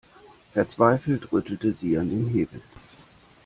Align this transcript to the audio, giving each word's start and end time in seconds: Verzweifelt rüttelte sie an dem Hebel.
Verzweifelt 0.53 1.31
rüttelte 1.31 1.73
sie 1.73 1.95
an 1.95 2.09
dem 2.09 2.27
Hebel. 2.29 2.59